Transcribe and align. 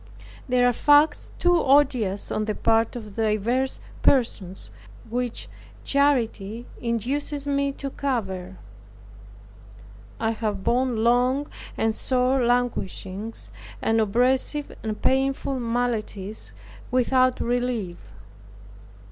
There 0.49 0.67
are 0.67 0.73
facts 0.73 1.31
too 1.37 1.55
odious 1.61 2.31
on 2.31 2.45
the 2.45 2.55
part 2.55 2.95
of 2.95 3.17
divers 3.17 3.79
persons, 4.01 4.71
which 5.07 5.47
charity 5.83 6.65
induces 6.81 7.45
me 7.45 7.71
to 7.73 7.91
cover. 7.91 8.57
I 10.19 10.31
have 10.31 10.63
borne 10.63 11.03
long 11.03 11.45
and 11.77 11.93
sore 11.93 12.39
languishings, 12.39 13.51
and 13.79 14.01
oppressive 14.01 14.71
and 14.81 14.99
painful 14.99 15.59
maladies 15.59 16.51
without 16.89 17.39
relief. 17.39 17.99